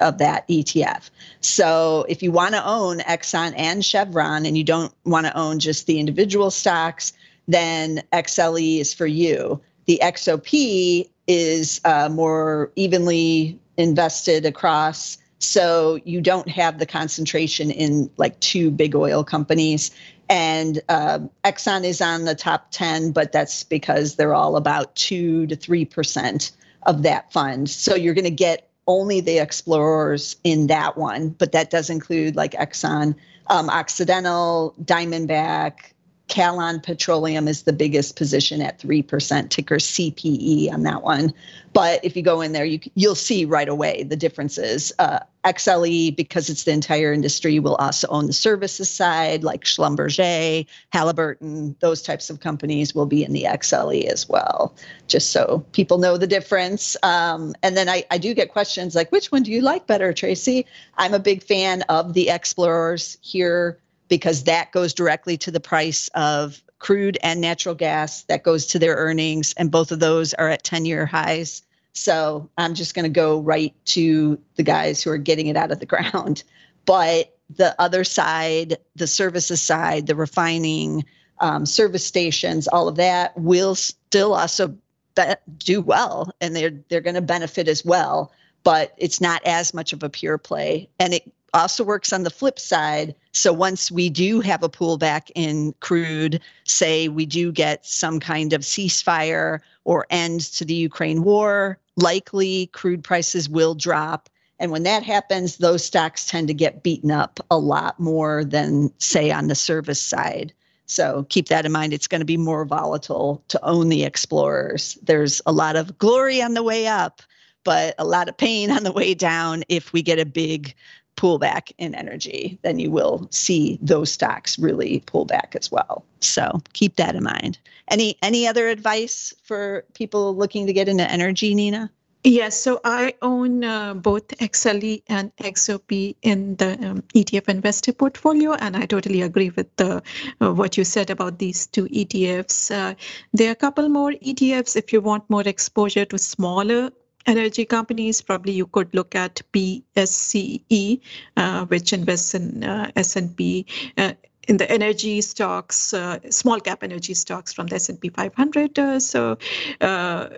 [0.01, 1.09] of that ETF.
[1.39, 5.59] So if you want to own Exxon and Chevron and you don't want to own
[5.59, 7.13] just the individual stocks,
[7.47, 9.61] then XLE is for you.
[9.85, 18.11] The XOP is uh, more evenly invested across so you don't have the concentration in
[18.17, 19.89] like two big oil companies.
[20.29, 25.47] And uh, Exxon is on the top 10, but that's because they're all about two
[25.47, 26.51] to 3%
[26.83, 27.69] of that fund.
[27.69, 32.35] So you're going to get only the explorers in that one, but that does include
[32.35, 33.15] like Exxon,
[33.47, 35.93] um, Occidental, Diamondback,
[36.31, 41.33] Callon Petroleum is the biggest position at 3%, ticker CPE on that one.
[41.73, 44.93] But if you go in there, you, you'll see right away the differences.
[44.97, 50.65] Uh, XLE, because it's the entire industry, will also own the services side, like Schlumberger,
[50.93, 54.73] Halliburton, those types of companies will be in the XLE as well,
[55.09, 56.95] just so people know the difference.
[57.03, 60.13] Um, and then I, I do get questions like, which one do you like better,
[60.13, 60.65] Tracey?
[60.97, 63.77] I'm a big fan of the Explorers here
[64.11, 68.77] because that goes directly to the price of crude and natural gas that goes to
[68.77, 71.61] their earnings and both of those are at 10 year highs.
[71.93, 75.71] So i'm just going to go right to the guys who are getting it out
[75.71, 76.43] of the ground.
[76.85, 81.05] But the other side the services side the refining
[81.39, 84.75] um, service stations all of that will still also
[85.15, 85.23] be-
[85.57, 89.93] do well and they're they're going to benefit as well but it's not as much
[89.93, 90.89] of a pure play.
[90.99, 93.15] And it also works on the flip side.
[93.33, 98.53] So once we do have a pullback in crude, say we do get some kind
[98.53, 104.29] of ceasefire or end to the Ukraine war, likely crude prices will drop.
[104.59, 108.93] And when that happens, those stocks tend to get beaten up a lot more than,
[108.99, 110.53] say, on the service side.
[110.85, 111.93] So keep that in mind.
[111.93, 114.97] It's going to be more volatile to own the explorers.
[115.01, 117.21] There's a lot of glory on the way up,
[117.63, 120.75] but a lot of pain on the way down if we get a big
[121.21, 126.03] pullback in energy, then you will see those stocks really pull back as well.
[126.19, 127.59] So keep that in mind.
[127.87, 131.91] Any any other advice for people looking to get into energy, Neena?
[132.23, 138.53] Yes, so I own uh, both XLE and XOP in the um, ETF investor portfolio,
[138.53, 140.03] and I totally agree with the,
[140.39, 142.69] uh, what you said about these two ETFs.
[142.69, 142.93] Uh,
[143.33, 146.91] there are a couple more ETFs if you want more exposure to smaller
[147.25, 150.99] energy companies, probably you could look at PSCE,
[151.37, 153.65] uh, which invests in uh, S&P
[153.97, 154.13] uh,
[154.47, 158.79] in the energy stocks, uh, small cap energy stocks from the S&P 500.
[158.79, 159.37] Uh, so
[159.81, 160.29] uh,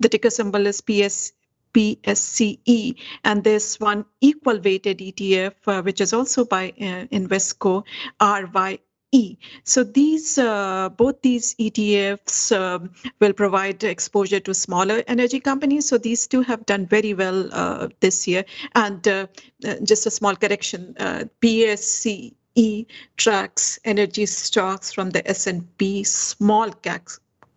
[0.00, 1.32] the ticker symbol is PS.
[1.74, 2.94] PSCE,
[3.24, 7.82] and there's one equal weighted ETF, which is also by Invesco,
[8.20, 8.78] RY
[9.14, 9.38] E.
[9.62, 15.88] So these uh, both these ETFs um, will provide exposure to smaller energy companies.
[15.88, 18.44] So these two have done very well uh, this year.
[18.74, 19.26] And uh,
[19.64, 27.08] uh just a small correction, uh, PSCE tracks energy stocks from the S&P small cap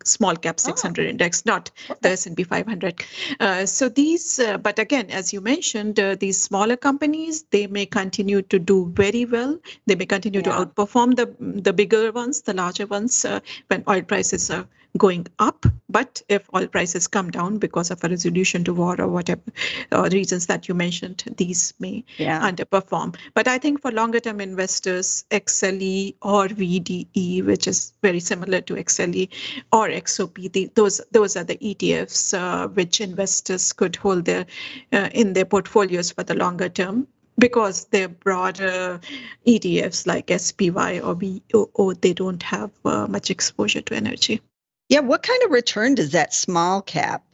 [0.08, 1.08] small cap 600 oh.
[1.08, 1.70] index, not
[2.02, 3.04] the S&P 500.
[3.40, 7.86] Uh, so these, uh, but again, as you mentioned, uh, these smaller companies, they may
[7.86, 9.58] continue to do very well.
[9.86, 10.50] They may continue yeah.
[10.50, 14.66] to outperform the the bigger ones, the larger ones, uh, when oil prices are
[14.98, 15.64] going up.
[15.88, 19.40] But if oil prices come down because of a resolution to war or whatever
[19.92, 22.40] uh, reasons that you mentioned, these may yeah.
[22.40, 23.16] underperform.
[23.34, 28.74] But I think for longer term investors, XLE or VDE, which is very similar to
[28.74, 29.28] XLE
[29.72, 34.46] or XOP, the, those those are the ETFs uh, which investors could hold their
[34.92, 37.06] uh, in their portfolios for the longer term
[37.38, 39.00] because they're broader
[39.46, 44.42] ETFs like SPY or VOO, they don't have uh, much exposure to energy.
[44.88, 47.24] Yeah, what kind of return does that small cap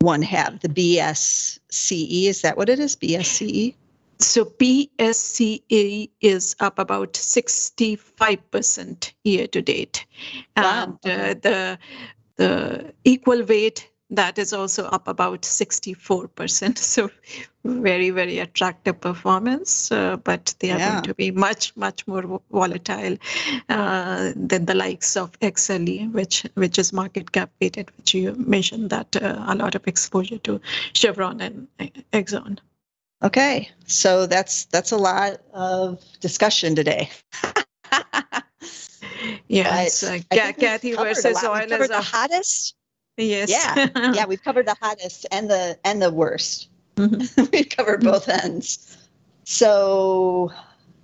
[0.00, 0.60] one have?
[0.60, 2.96] The BSCE, is that what it is?
[2.96, 3.74] BSCE?
[4.18, 10.06] So BSCE is up about 65% year to date.
[10.56, 10.98] Wow.
[11.04, 11.78] And uh, the
[12.36, 16.78] the equal weight that is also up about 64%.
[16.92, 17.10] So
[17.64, 20.92] very, very attractive performance, uh, but they are yeah.
[20.92, 23.16] going to be much, much more volatile
[23.68, 28.90] uh, than the likes of XLE, which which is market cap weighted, which you mentioned
[28.90, 30.60] that uh, a lot of exposure to
[30.92, 31.68] Chevron and
[32.12, 32.58] Exxon.
[33.22, 37.08] Okay, so that's that's a lot of discussion today.
[39.48, 42.74] yeah, it's, uh, Cathie versus oil is the hottest
[43.16, 43.50] Yes.
[43.50, 43.88] Yeah.
[44.14, 46.68] yeah, we've covered the hottest and the and the worst.
[46.96, 47.44] Mm-hmm.
[47.52, 48.96] we've covered both ends.
[49.44, 50.52] so,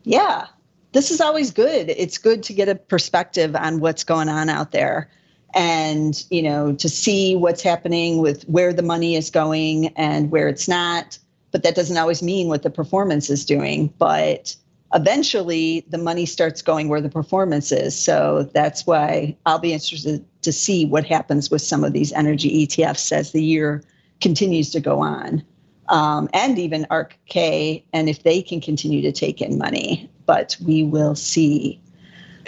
[0.04, 0.46] yeah,
[0.92, 1.90] this is always good.
[1.90, 5.10] It's good to get a perspective on what's going on out there
[5.54, 10.48] and, you know, to see what's happening with where the money is going and where
[10.48, 11.18] it's not.
[11.50, 13.92] But that doesn't always mean what the performance is doing.
[13.98, 14.54] But
[14.94, 17.98] eventually the money starts going where the performance is.
[17.98, 22.66] So that's why I'll be interested to see what happens with some of these energy
[22.66, 23.82] ETFs as the year
[24.20, 25.42] continues to go on.
[25.88, 30.10] Um, and even ARKK, and if they can continue to take in money.
[30.26, 31.80] But we will see.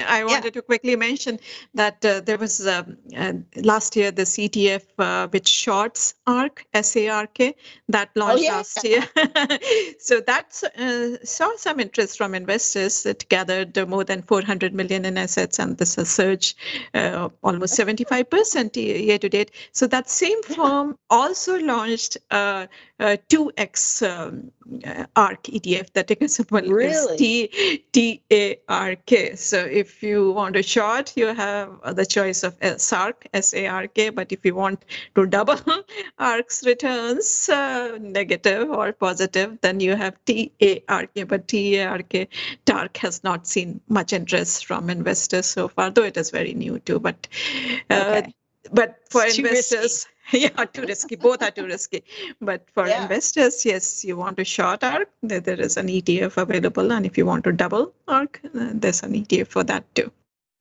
[0.06, 0.60] I wanted yeah.
[0.60, 1.38] to quickly mention
[1.74, 7.38] that uh, there was um, uh, last year the CTF uh, which shorts ARK SARK
[7.88, 8.56] that oh, launched oh, yeah.
[8.56, 9.08] last year.
[9.98, 13.06] so that uh, saw some interest from investors.
[13.06, 16.56] It gathered more than 400 million in assets, and this has surged
[16.94, 19.50] uh, almost 75% year to date.
[19.72, 22.18] So that same firm also launched
[23.00, 24.52] uh, 2x um,
[25.16, 25.92] ARK ETF.
[25.94, 26.88] The ticker symbol really?
[26.88, 29.34] is T T A R K.
[29.36, 33.86] So if you want a short, you have the choice of SARK S A R
[33.86, 34.10] K.
[34.10, 34.84] But if you want
[35.14, 35.58] to double
[36.18, 41.22] ARK's returns, uh, negative or positive, then you have T A R K.
[41.24, 42.28] But T A R K
[42.66, 46.78] TARK has not seen much interest from investors so far, though it is very new
[46.80, 47.00] too.
[47.00, 47.26] But
[47.88, 48.34] uh, okay.
[48.72, 51.16] but for it's investors yeah, too risky.
[51.16, 52.04] Both are too risky.
[52.40, 53.02] But for yeah.
[53.02, 57.26] investors, yes, you want to short ARK, there is an ETF available, and if you
[57.26, 60.10] want to double ARK, uh, there's an ETF for that too.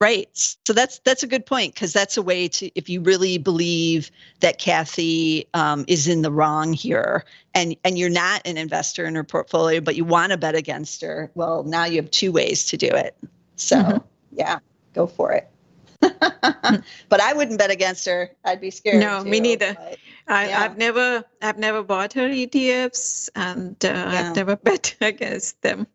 [0.00, 0.28] Right.
[0.32, 4.10] So that's that's a good point because that's a way to if you really believe
[4.40, 7.22] that Cathie um, is in the wrong here,
[7.54, 11.02] and and you're not an investor in her portfolio, but you want to bet against
[11.02, 11.30] her.
[11.34, 13.14] Well, now you have two ways to do it.
[13.56, 13.98] So mm-hmm.
[14.32, 14.60] yeah,
[14.94, 15.50] go for it.
[17.08, 18.30] but I wouldn't bet against her.
[18.44, 19.00] I'd be scared.
[19.00, 19.74] No, too, me neither.
[19.74, 19.98] But,
[20.28, 24.28] I, have never, I've never bought her ETFs, and uh, yeah.
[24.30, 25.86] I've never bet against them.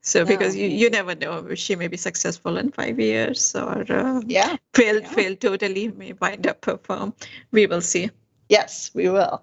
[0.00, 0.24] So no.
[0.26, 4.56] because you, you never know, she may be successful in five years, or uh, yeah,
[4.72, 5.08] fail, yeah.
[5.08, 7.14] fail totally, may wind up her firm.
[7.52, 8.10] We will see.
[8.48, 9.42] Yes, we will.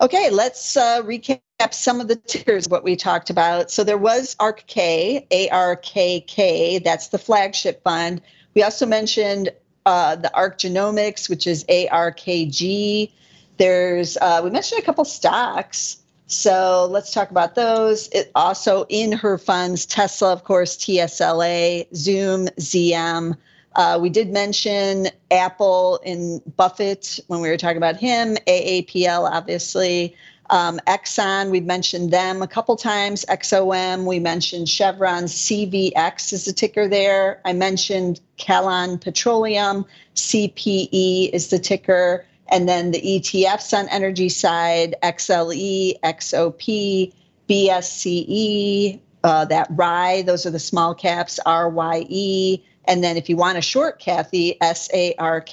[0.00, 1.40] Okay, let's uh, recap
[1.72, 3.70] some of the tickers, what we talked about.
[3.70, 8.20] So there was ARK, A R K K, that's the flagship fund.
[8.56, 9.50] We also mentioned
[9.84, 13.12] uh, the ARK Genomics, which is ARKG.
[13.58, 15.98] There's uh, we mentioned a couple stocks.
[16.26, 18.08] So let's talk about those.
[18.08, 23.36] It also in her funds, Tesla, of course, TSLA, Zoom, ZM.
[23.76, 30.16] Uh, we did mention Apple in Buffett when we were talking about him, AAPL, obviously.
[30.50, 33.24] Um, Exxon, we've mentioned them a couple times.
[33.28, 35.24] XOM, we mentioned Chevron.
[35.24, 37.40] CVX is the ticker there.
[37.44, 39.84] I mentioned Callon Petroleum.
[40.14, 42.24] CPE is the ticker.
[42.48, 47.12] And then the ETFs on energy side XLE, XOP,
[47.48, 52.62] BSCE, uh, that RYE, those are the small caps, RYE.
[52.84, 55.48] And then if you want a short Cathie, SARK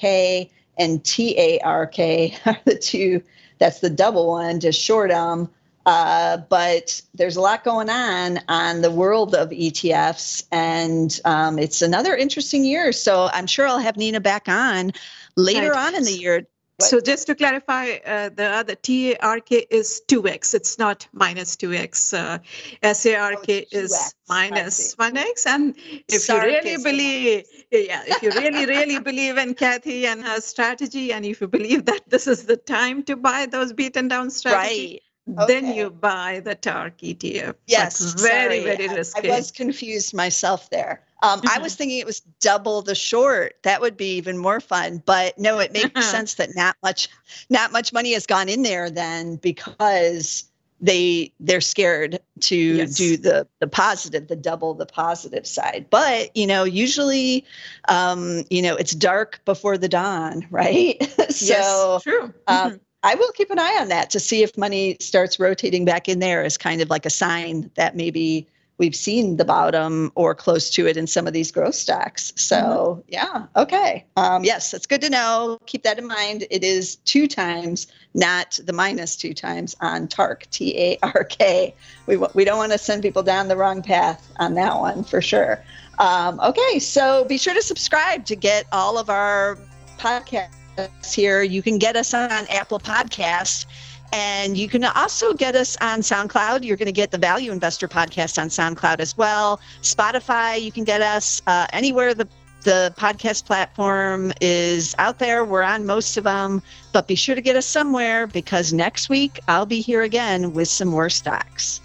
[0.78, 2.00] and TARK
[2.46, 3.22] are the two
[3.60, 5.50] that's the double one to short them.
[5.86, 11.82] Uh, but there's a lot going on on the world of ETFs, and um, it's
[11.82, 12.94] another interesting year.
[12.94, 14.94] So I'm sure I'll have Neena back on
[15.36, 15.88] later right.
[15.88, 16.48] on in the year
[16.80, 20.54] So just to clarify, uh, the other TARK is 2x.
[20.54, 22.14] It's not minus 2x.
[22.14, 25.46] Uh, SARK oh, is minus 1x.
[25.46, 25.76] And
[26.08, 31.14] if you really believe, yeah, if you really, really believe in Cathie and her strategy,
[31.14, 34.92] and if you believe that this is the time to buy those beaten down strategies,
[34.94, 35.02] right.
[35.30, 35.46] Okay.
[35.48, 37.56] Then you buy the TARK ETF.
[37.68, 38.76] Yes, very, sorry.
[38.76, 39.32] very risky.
[39.32, 41.02] I was confused myself there.
[41.22, 41.48] Um, mm-hmm.
[41.58, 43.56] I was thinking it was double the short.
[43.64, 45.02] That would be even more fun.
[45.06, 47.08] But no, it makes sense that not much,
[47.50, 50.44] not much money has gone in there then because
[50.82, 52.96] they they're scared to yes.
[52.96, 55.86] do the the positive, the double the positive side.
[55.90, 57.46] But you know, usually,
[57.88, 61.02] um, you know, it's dark before the dawn, right?
[61.32, 62.34] so yes, true.
[62.48, 62.76] Um, mm-hmm.
[63.04, 66.20] I will keep an eye on that to see if money starts rotating back in
[66.20, 68.48] there as kind of like a sign that maybe
[68.78, 72.34] we've seen the bottom or close to it in some of these growth stocks.
[72.36, 73.02] So mm-hmm.
[73.08, 74.06] yeah, okay.
[74.16, 75.60] Um, yes, that's good to know.
[75.66, 76.46] Keep that in mind.
[76.50, 81.76] It is two times, not the minus two times on TARK, T A R K.
[82.08, 85.22] We, we don't want to send people down the wrong path on that one for
[85.22, 85.64] sure.
[86.00, 89.60] Um, okay, so be sure to subscribe to get all of our
[90.00, 90.56] podcasts
[91.06, 91.42] here.
[91.44, 93.66] You can get us on Apple Podcasts
[94.14, 96.64] and you can also get us on SoundCloud.
[96.64, 99.60] You're going to get the Value Investor podcast on SoundCloud as well.
[99.82, 102.28] Spotify, you can get us uh, anywhere the
[102.64, 105.44] the podcast platform is out there.
[105.44, 106.62] We're on most of them,
[106.94, 110.70] but be sure to get us somewhere because next week I'll be here again with
[110.70, 111.82] some more stocks.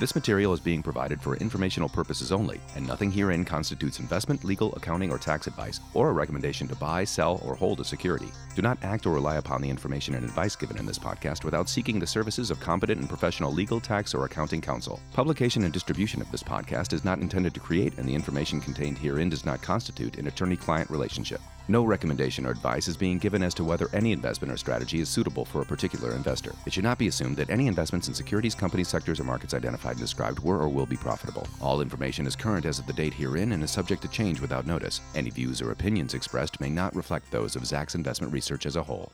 [0.00, 4.74] This material is being provided for informational purposes only, and nothing herein constitutes investment, legal,
[4.74, 8.28] accounting, or tax advice, or a recommendation to buy, sell, or hold a security.
[8.56, 11.68] Do not act or rely upon the information and advice given in this podcast without
[11.68, 15.00] seeking the services of competent and professional legal, tax, or accounting counsel.
[15.12, 18.96] Publication and distribution of this podcast is not intended to create, and the information contained
[18.96, 21.42] herein does not constitute an attorney client relationship.
[21.70, 25.08] No recommendation or advice is being given as to whether any investment or strategy is
[25.08, 26.52] suitable for a particular investor.
[26.66, 29.92] It should not be assumed that any investments in securities, companies, sectors, or markets identified
[29.92, 31.46] and described were or will be profitable.
[31.60, 34.66] All information is current as of the date herein and is subject to change without
[34.66, 35.00] notice.
[35.14, 38.82] Any views or opinions expressed may not reflect those of Zacks Investment Research as a
[38.82, 39.12] whole.